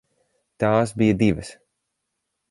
[0.63, 1.51] Tās bija divas.